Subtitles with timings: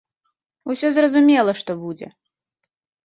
[0.73, 2.07] Усё зразумела, што будзе!